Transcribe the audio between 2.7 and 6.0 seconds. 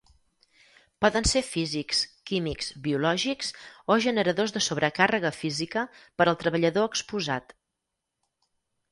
biològics o generadors de sobrecàrrega física